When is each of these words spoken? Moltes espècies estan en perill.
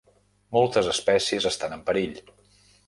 Moltes 0.57 0.89
espècies 0.93 1.49
estan 1.53 1.79
en 1.79 1.87
perill. 1.91 2.21